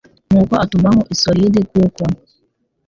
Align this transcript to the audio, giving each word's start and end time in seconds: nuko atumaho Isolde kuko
nuko 0.31 0.53
atumaho 0.63 1.01
Isolde 1.13 1.59
kuko 1.71 2.03